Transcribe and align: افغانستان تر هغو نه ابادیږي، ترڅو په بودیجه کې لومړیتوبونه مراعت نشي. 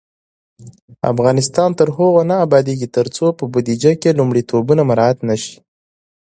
افغانستان 1.11 1.69
تر 1.79 1.87
هغو 1.95 2.21
نه 2.29 2.35
ابادیږي، 2.45 2.87
ترڅو 2.97 3.25
په 3.37 3.43
بودیجه 3.51 3.93
کې 4.01 4.17
لومړیتوبونه 4.19 4.81
مراعت 4.89 5.17
نشي. 5.29 5.55